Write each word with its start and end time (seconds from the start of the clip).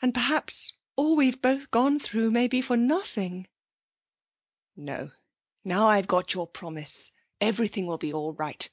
And 0.00 0.14
perhaps 0.14 0.74
all 0.94 1.16
we've 1.16 1.42
both 1.42 1.72
gone 1.72 1.98
through 1.98 2.30
may 2.30 2.46
be 2.46 2.60
for 2.60 2.76
nothing!' 2.76 3.48
'No, 4.76 5.10
now 5.64 5.88
I've 5.88 6.06
got 6.06 6.32
your 6.32 6.46
promise 6.46 7.10
everything 7.40 7.84
will 7.84 7.98
be 7.98 8.12
all 8.12 8.34
right.... 8.34 8.70